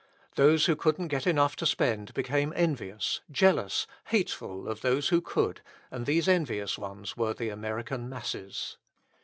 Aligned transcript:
Those 0.33 0.65
who 0.65 0.75
couldn't 0.75 1.09
get 1.09 1.27
enough 1.27 1.55
to 1.57 1.65
spend 1.67 2.15
became 2.15 2.53
envious, 2.55 3.21
jealous, 3.29 3.85
hateful 4.05 4.67
of 4.67 4.81
those 4.81 5.09
who 5.09 5.21
could 5.21 5.61
and 5.91 6.07
these 6.07 6.27
envious 6.27 6.75
ones 6.75 7.15
were 7.15 7.35
the 7.35 7.49
American 7.49 8.09
masses. 8.09 8.77